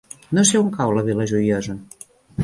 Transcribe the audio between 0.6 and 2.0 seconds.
on cau la Vila Joiosa.